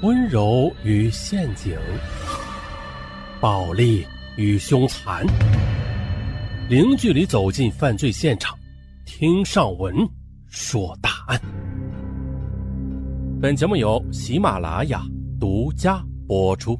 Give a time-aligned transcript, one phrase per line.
[0.00, 1.76] 温柔与陷阱，
[3.40, 4.06] 暴力
[4.36, 5.26] 与凶残，
[6.68, 8.56] 零距离走进犯罪现场，
[9.04, 9.92] 听上文
[10.46, 11.40] 说大案。
[13.42, 15.02] 本节目由喜马拉雅
[15.40, 16.78] 独家播出。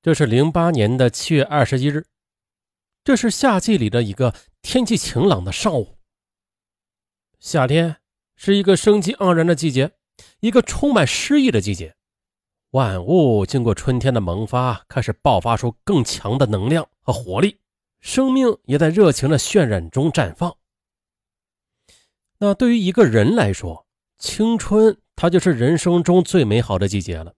[0.00, 2.02] 这是零八年的七月二十一日，
[3.04, 5.98] 这是夏季里的一个天气晴朗的上午。
[7.38, 7.94] 夏天。
[8.36, 9.92] 是一个生机盎然的季节，
[10.40, 11.94] 一个充满诗意的季节。
[12.70, 17.58] 万物经过春天的萌发，开始爆发出更强的能量和活力，
[18.00, 20.54] 生命也在热情的渲染中绽放。
[22.38, 23.86] 那对于一个人来说，
[24.18, 27.34] 青春它就是人生中最美好的季节了，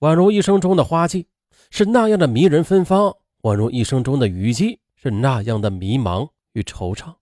[0.00, 1.26] 宛如一生中的花季，
[1.70, 3.10] 是那样的迷人芬芳；
[3.42, 7.14] 宛如一生中的雨季，是那样的迷茫与惆怅。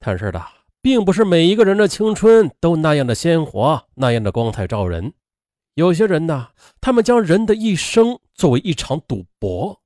[0.00, 0.63] 但是的。
[0.84, 5.14] 并不是每一个人的青春都那样的鲜活，那样的光彩照人。
[5.76, 9.80] 有些人呢，他们将人的一生作为一场赌博，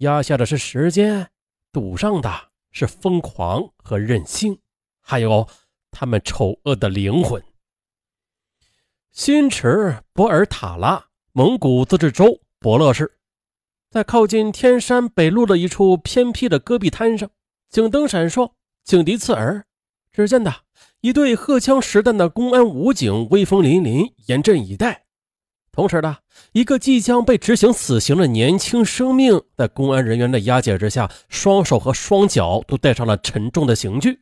[0.00, 1.30] 压下的是时间，
[1.72, 2.30] 赌上的
[2.72, 4.58] 是疯狂和任性，
[5.00, 5.48] 还有
[5.90, 7.42] 他们丑恶的灵魂。
[9.12, 13.16] 新池博尔塔拉，蒙古自治州博乐市，
[13.90, 17.30] 在靠近天山北路的一处偏僻的戈壁滩上，
[17.70, 18.52] 警灯闪烁，
[18.84, 19.64] 警笛刺耳。
[20.14, 20.54] 只见的
[21.00, 25.06] 一队荷枪实弹的公安武警威风凛凛，严阵以待。
[25.72, 26.18] 同时的
[26.52, 34.20] 一个即将被执行死刑的年轻生命，在公安人员的押解之下，双手和双脚都戴上了沉重的刑具。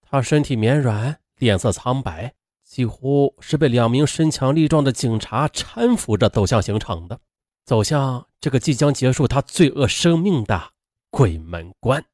[0.00, 7.18] 他身体绵软，脸色苍白，几乎是被两名身强力壮的警察搀扶着走向刑场的，
[7.64, 10.70] 走向这个即将结束他罪恶生命的
[11.10, 12.04] 鬼门关。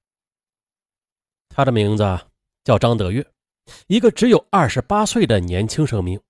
[1.51, 2.32] 他的名字。
[2.65, 3.27] 叫张德月，
[3.87, 6.21] 一个只有二十八岁的年轻生命。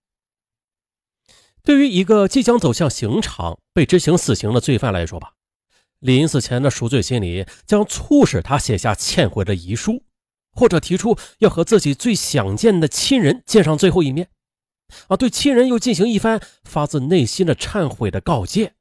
[1.62, 5.34] 对于一个即将走向刑场、被执行死刑的罪犯来说吧，
[6.00, 10.02] 临死前的赎罪心理将促使他写下忏悔的遗书，
[10.52, 14.28] 或者提出要和自己最想见的亲人见上最后一面，
[15.06, 18.74] 啊，对亲人又进行一番发自内心的忏悔的告诫。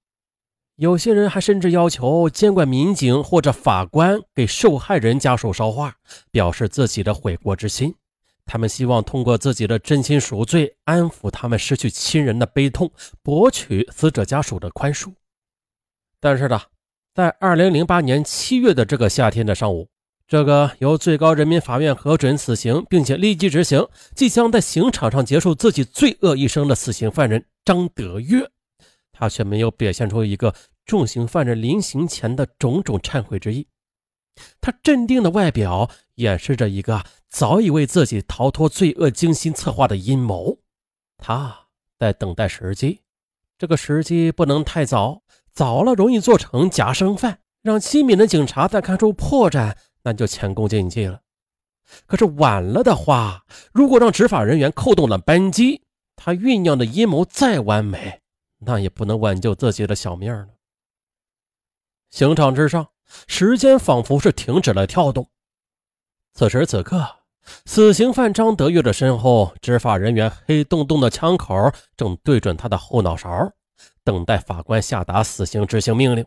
[0.81, 5.94] 有些人还甚至要求监管民警或者法官给受害人家属捎话，
[6.31, 7.94] 表示自己的悔过之心。
[8.47, 15.14] 他们希望通过自己的真心赎罪，安抚他们失去亲人的悲痛，博取死者家属的宽恕。
[16.19, 16.59] 但是呢，
[17.13, 19.88] 在二零零八年七月的这个夏天的上午，
[20.28, 28.50] 这个由最高人民法院核准死刑并且立即执行，即将在刑场上结束自己罪恶一生的死刑犯人张德月，
[29.12, 30.52] 他却没有表现出一个。
[30.86, 33.68] 重刑犯人临刑前的种种忏悔之意，
[34.59, 40.59] 他镇定的外表掩饰着一个早已为自己逃脱罪恶精心策划的阴谋。
[41.18, 41.68] 他
[42.00, 43.02] 在等待时机，
[43.58, 45.22] 这个时机不能太早，
[45.53, 51.22] 早了容易做成假生犯，让机敏的警察再看出破绽，那就前功尽弃了。
[52.06, 55.84] 可是晚了的话，如果让执法人员扣动了扳机，
[56.16, 58.22] 他酝酿的阴谋再完美，
[58.59, 60.48] 那也不能挽救自己的小命了。
[62.12, 62.90] 刑场之上，
[63.26, 65.30] 时间仿佛是停止了跳动。
[66.34, 67.06] 此时此刻，
[67.66, 73.52] 死刑犯张德月的身后，执法人员黑洞洞的枪口正对准他的后脑勺，
[74.04, 76.26] 等待法官下达死刑执行命令。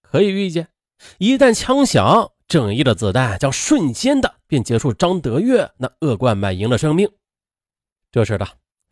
[0.00, 0.68] 可以预见，
[1.18, 7.10] 一旦枪响，正义的子弹将瞬间的便结束张德月那恶贯满盈的生命。
[8.12, 8.46] 这时的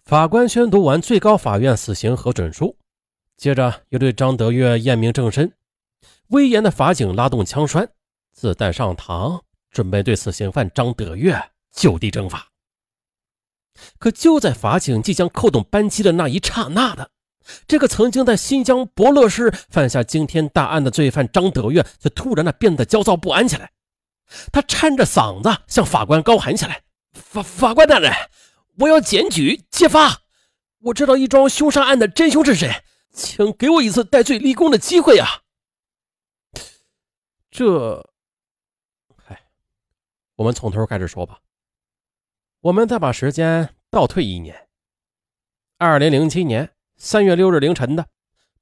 [0.05, 2.77] 法官宣读完最高法院死刑核准书。
[3.43, 5.53] 接着又对张德月验明正身，
[6.29, 7.89] 威严的法警拉动枪栓，
[8.33, 9.41] 子弹上膛，
[9.73, 12.47] 准备对死刑犯张德月就地正法。
[13.99, 17.11] 可就在法警即将扣动扳机的那一刹那的，
[17.67, 23.73] 这个曾经在新疆博乐市犯下惊天大案的罪犯张德月，却突然的变得焦躁不安起来。
[24.53, 26.83] 他颤着嗓子向法官高喊起来
[27.13, 28.13] ：“法法官大人，
[28.79, 30.21] 我要检举揭发，
[30.83, 32.73] 我知道一桩凶杀案的真凶是谁。”
[33.13, 35.43] 请给我一次戴罪立功的机会啊！
[37.51, 38.11] 这，
[39.17, 39.43] 嗨，
[40.37, 41.39] 我们从头开始说吧。
[42.61, 44.69] 我们再把时间倒退一年，
[45.77, 48.07] 二零零七年三月六日凌晨的，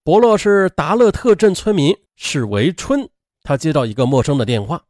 [0.03, 3.09] 博乐市达勒特镇村民史维春，
[3.43, 4.87] 他接到一个陌生的电话。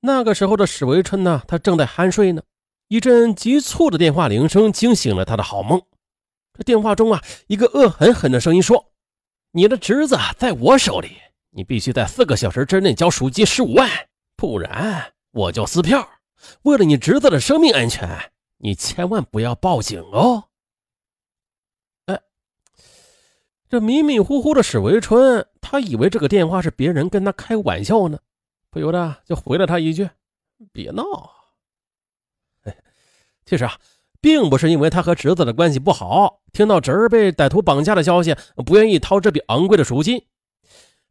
[0.00, 2.42] 那个时候的史维春呢，他正在酣睡呢。
[2.88, 5.82] 一阵急促的电话铃声惊醒了他的好梦。
[6.54, 8.87] 这电话中啊，一个恶狠狠的声音说
[9.52, 11.16] ：“你的侄子在我手里，
[11.50, 13.88] 你必须在四个小时之内交赎金十五万，
[14.36, 16.08] 不然我就撕票。
[16.62, 20.44] 为了你侄子的生命安全，你千万不要报警哦。”
[22.06, 22.20] 哎，
[23.68, 28.18] 这迷迷糊糊的史维春，他以为这个电话是别人跟他开玩笑呢，
[28.70, 30.08] 不由得就回了他一句
[30.72, 31.04] ：“别闹。”
[32.64, 32.76] 哎，
[33.44, 33.78] 其实啊，
[34.20, 38.34] 并不是因为他和侄子的关系不好，听到侄儿被歹徒绑架的消息，
[38.66, 40.24] 不愿意掏这笔昂贵的赎金，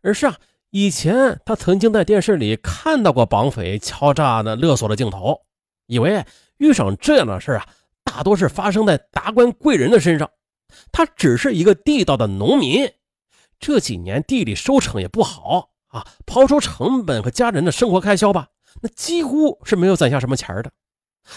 [0.01, 0.37] 而是啊。
[0.71, 5.43] 以前他曾经在电视里看到过绑匪敲诈的勒索的镜头，
[5.85, 6.25] 以为
[6.57, 7.65] 遇上这样的事啊，
[8.03, 10.29] 大多是发生在达官贵人的身上。
[10.91, 12.91] 他只是一个地道的农民，
[13.57, 18.49] 这几年地里收成也不好啊，刨除成本和家人的生活开销吧，
[18.81, 20.71] 那几乎是没有攒下什么钱的。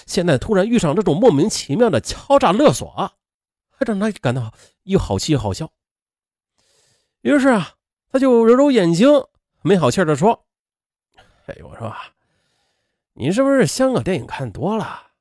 [0.06, 3.12] 现在突然遇上这种莫名其妙的敲诈勒索，
[3.70, 4.52] 还让他感到
[4.84, 5.70] 又好气又好笑。
[7.22, 7.74] 于是啊。
[8.12, 9.08] 他就揉揉眼睛，
[9.62, 10.44] 没好气的说
[11.46, 11.94] ：“哎，我说，
[13.12, 15.12] 你是不是香港电影看多了？”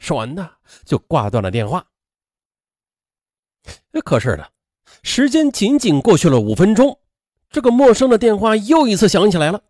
[0.00, 0.50] 说完呢，
[0.84, 1.86] 就挂断了电话。
[4.04, 4.50] 可是的，
[5.04, 6.98] 时间仅仅过去了五分钟，
[7.50, 9.62] 这个陌生的电话又一次响起来了。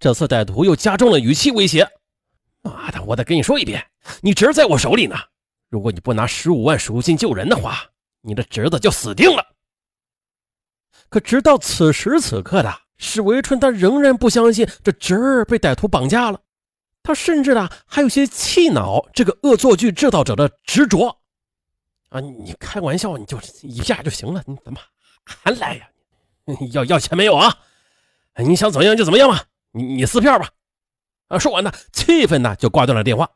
[0.00, 1.86] 这次歹徒又加重了语气威胁
[2.62, 3.84] ：“妈的，我得跟你说一遍，
[4.20, 5.16] 你侄在我手里呢。
[5.68, 7.84] 如果你不拿十五万赎金救人的话，
[8.20, 9.54] 你的侄子就死定了。”
[11.08, 16.40] 可直到此时此刻的史维春，他仍然不相信这侄儿被歹徒绑架了。
[17.02, 21.18] 他甚至呢还有些气恼这个恶作剧制造者的执着。
[22.10, 24.78] 啊，你开玩笑，你就一下就行了，你怎么
[25.24, 25.88] 还来呀？
[26.72, 27.54] 要要钱没有啊？
[28.36, 30.48] 你想怎么样就怎么样吧，你你撕票吧。
[31.32, 33.30] 啊，说完呢，气愤呢就挂断了电话。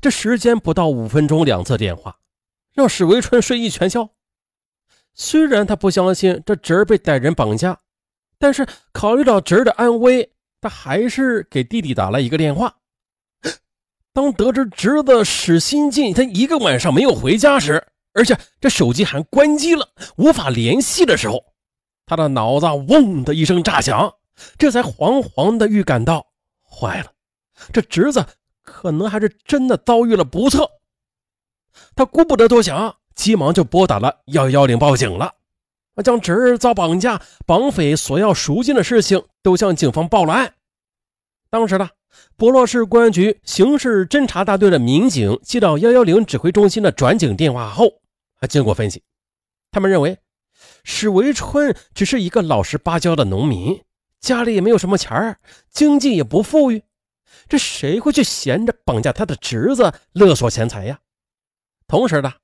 [0.00, 2.16] 这时间不到五分钟，两次电话
[2.72, 4.08] 让史维春睡意全消。
[5.12, 7.78] 虽然他不相信这侄儿被歹人绑架，
[8.38, 10.32] 但是考虑到侄儿的安危，
[10.62, 12.74] 他还是给弟弟打了一个电话。
[14.14, 21.44] 当得知侄子史新进他一个晚上没有回家时，而且这手机还关机了，无法联系的时候，
[22.06, 24.14] 他的脑子嗡的一声炸响，
[24.56, 26.26] 这才惶惶的预感到，
[26.70, 27.12] 坏了，
[27.72, 28.24] 这侄子
[28.62, 30.70] 可能还是真的遭遇了不测。
[31.94, 32.96] 他顾不得多想。
[33.12, 35.34] 急忙就拨打了幺幺零报警了，
[36.02, 40.54] 将侄儿遭绑架、绑匪索要赎金的事情都向警方报了案。
[41.50, 41.90] 当时呢，
[42.36, 48.00] 博洛市公安局刑事侦查大队的民警接到幺幺零指挥中心的转警电话后，
[48.36, 49.02] 还经过分析，
[49.70, 50.16] 他们认为
[50.82, 53.82] 史维春只是一个老实巴交的农民，
[54.20, 55.38] 家里也没有什么钱儿，
[55.70, 56.84] 经济也不富裕，
[57.48, 61.00] 这谁会去闲着绑架他的侄子勒索钱财呀？
[61.86, 62.34] 同时呢。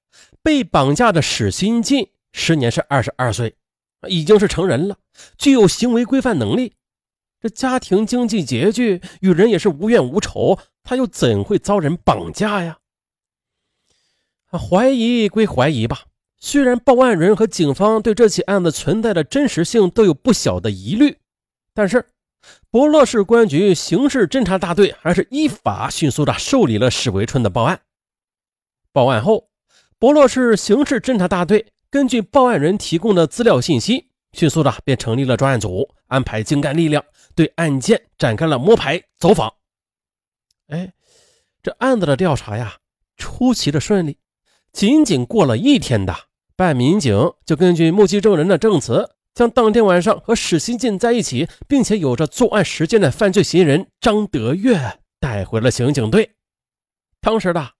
[0.42, 3.56] 被绑架的史新进，时年是二十二岁，
[4.08, 4.96] 已经是成人了，
[5.36, 6.72] 具有行为规范能力。
[7.40, 12.78] 这家庭经济拮据，与人也是无怨无仇，他又怎会遭人绑架呀？
[14.52, 16.04] 怀疑归怀疑吧，
[16.38, 21.18] 虽然报案人和警方对这起案子存在的真实性都有不小的疑虑，
[21.76, 22.04] 但是
[22.72, 27.82] 博乐市公安局刑事侦查大队还是依法迅速的受理了史维春的报案。
[28.90, 29.48] 报案后。
[29.98, 37.02] 博洛市刑事侦查大队根据报案人提供的资料信息，迅速的便成立了专案组，安排精干力量
[37.34, 39.54] 对案件展开了摸排走访。
[40.68, 40.92] 哎，
[41.62, 42.76] 这案子的调查呀，
[43.16, 44.18] 出奇的顺利。
[44.70, 46.14] 仅仅过了一天的，
[46.54, 56.32] 办案民警就根据目击证人的证词，将当天晚上和史新进在一起，并且有着作案时间的犯罪嫌疑人张德月带回了刑警队。
[57.20, 57.72] 当时的。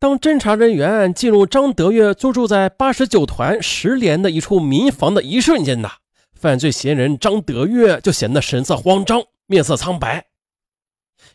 [0.00, 5.88] 当侦查人员进入张德月租住在八十九团十连的一处民房的一瞬间呢，
[6.34, 10.26] 犯罪嫌疑人张德月就显得神色慌张，面色苍白。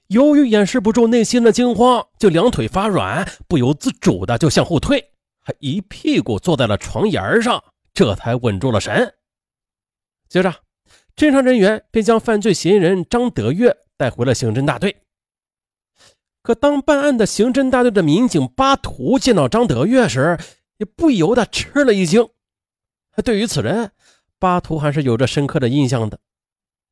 [0.07, 7.63] 由于掩饰不住内心的惊慌，就两腿发软，不由自主的就向后退，还一屁股坐在了床沿上，
[7.93, 9.13] 这才稳住了神。
[10.27, 10.53] 接着，
[11.15, 14.95] 侦查人员便将犯罪嫌疑人张德月带回了刑侦大队。
[16.41, 20.37] 可当办案的刑侦大队的民警巴图见到张德月时，
[20.77, 22.27] 也不由得吃了一惊。
[23.23, 23.91] 对于此人，
[24.37, 26.19] 巴图还是有着深刻的印象的，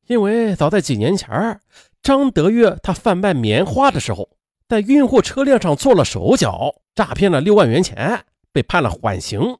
[0.06, 1.60] 因为早在几年前，
[2.02, 4.30] 张德月他贩卖棉花的时候，
[4.66, 9.58] 在运货车辆上做了手脚，诈骗了六万元钱，被判了缓刑。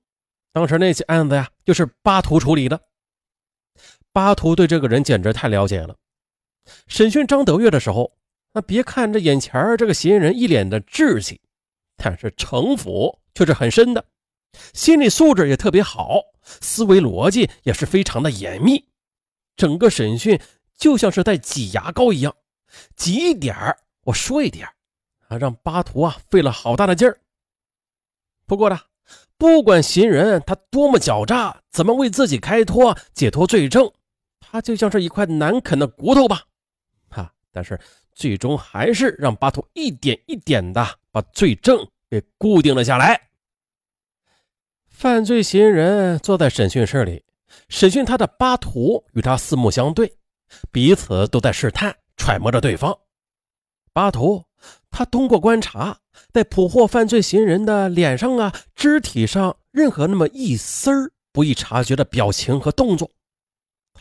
[0.53, 2.81] 当时那起案子呀，就是巴图处理的。
[4.15, 5.95] 巴图对这个人简直太了解了。
[6.87, 8.11] 审讯张德月的时候。
[8.57, 11.41] 那别看这眼前这个嫌疑人一脸的稚气，
[11.97, 14.05] 但是城府却是很深的，
[14.73, 18.85] 心理素质也特别好，思维逻辑也是非常的严密。
[19.57, 20.41] 整个审讯
[20.79, 22.33] 就像是在挤牙膏一样，
[22.95, 24.69] 挤一点我说一点
[25.27, 27.19] 啊，让巴图啊费了好大的劲儿。
[28.47, 28.79] 不过呢，
[29.37, 33.93] 不管行人他多么狡诈，怎么为自己开脱解脱罪证，
[34.51, 36.43] 他就像是一块难啃的骨头吧。
[37.09, 37.79] 哈，但是
[38.13, 43.31] 最终还是让巴图一点一点的把罪证给固定了下来。
[44.89, 47.25] 犯罪嫌疑人坐在审讯室里，
[47.69, 50.17] 审讯他的巴图与他四目相对，
[50.71, 52.97] 彼此都在试探、揣摩着对方。
[53.93, 54.45] 巴图，
[54.91, 55.99] 他通过观察，
[56.33, 63.11] 在捕获犯罪嫌疑人的脸上啊、肢体上任何那么一丝儿不易察觉的表情和动作，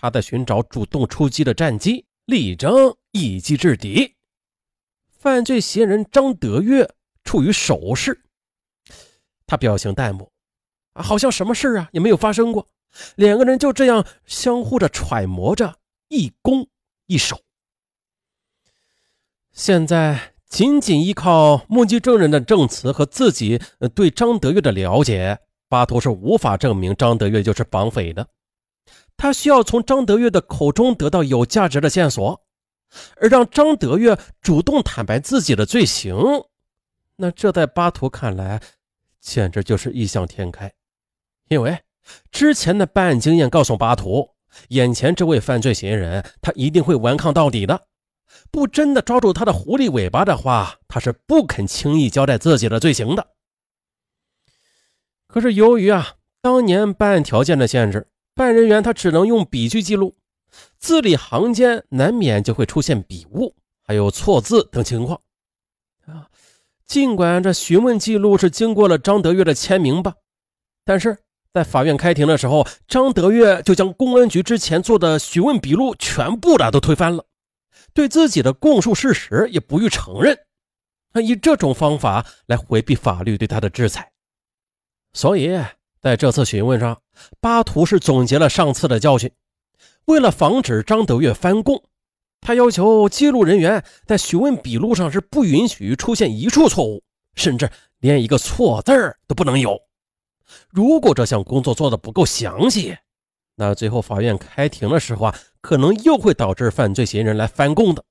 [0.04, 4.16] 他在寻找主动出击的战机，力争一击制敌。
[5.18, 6.94] 犯罪嫌疑人张德月
[7.24, 8.22] 处于守势，
[9.48, 10.30] 他表情淡漠，
[10.92, 12.68] 啊，好像什么事啊也没有发生过。
[13.16, 15.80] 两个人就这样相互的揣摩着，
[16.10, 16.68] 一攻
[17.06, 17.40] 一守。
[19.54, 23.58] 现在仅仅依靠目击证人的证词和自己
[23.96, 28.28] 对张德月的了解，巴图是无法证明张德月就是绑匪的。
[29.18, 32.42] 他需要从张德月的口中得到有价值的线索，
[33.18, 36.16] 而让张德月主动坦白自己的罪行，
[37.16, 38.62] 那这在巴图看来
[39.22, 40.72] 简直就是异想天开。
[41.48, 41.80] 因为
[42.32, 44.30] 之前的办案经验告诉巴图，
[44.70, 47.88] 眼前这位犯罪嫌疑人他一定会顽抗到底的。
[48.52, 53.28] 不真的抓住他的狐狸尾巴的话，他是不肯轻易交代自己的罪行的。
[55.28, 60.16] 可是由于啊，当年办案条件的限制，办案人员他只能用笔迹记录，
[60.78, 65.22] 字里行间难免就会出现笔误，还有错字等情况。
[66.06, 66.28] 啊，
[66.86, 70.16] 尽管这询问记录是经过了张德月的签名吧，
[70.84, 71.18] 但是
[71.54, 77.26] 在法院开庭的时候，张德月就将公安局之前做的询问笔录全部的都推翻了。
[77.94, 80.36] 对自己的供述事实也不予承认，
[81.12, 84.12] 他以这种方法来回避法律对他的制裁。
[85.14, 85.56] 所以，
[86.04, 87.02] 在这次询问上，
[87.40, 89.32] 巴图是总结了上次的教训。
[90.04, 91.82] 为了防止张德月翻供，
[92.42, 97.02] 他要求记录人员在询问笔录上是不允许出现一处错误，
[97.36, 97.70] 甚至
[98.00, 99.80] 连一个错字都不能有。
[100.68, 102.98] 如果这项工作做的不够详细，
[103.56, 108.04] 那最后法院开庭的时候啊，可能又会导致犯罪嫌疑人来翻供的。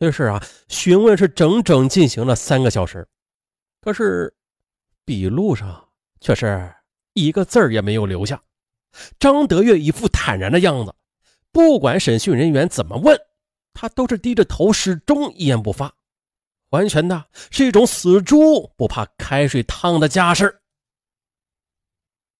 [0.00, 3.08] 于是啊，询问是整整进行了三个小时，
[3.80, 4.34] 可是
[5.06, 5.87] 笔录上
[6.20, 6.72] 却是
[7.14, 8.40] 一个字儿也没有留下。
[9.18, 10.94] 张德月一副坦然的样子，
[11.52, 13.18] 不管审讯人员怎么问，
[13.74, 15.92] 他都是低着头，始终一言不发，
[16.70, 20.60] 完全的是一种死猪不怕开水烫的架势。